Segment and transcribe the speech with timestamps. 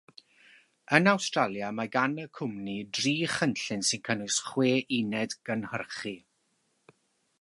[0.97, 6.19] Yn Awstralia, mae gan y Cwmni dri chynllun sy'n cynnwys chwe uned gynhyrchu.